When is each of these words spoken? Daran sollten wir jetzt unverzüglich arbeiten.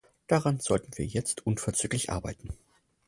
Daran 0.25 0.57
sollten 0.59 0.97
wir 0.97 1.05
jetzt 1.05 1.45
unverzüglich 1.45 2.09
arbeiten. 2.11 2.57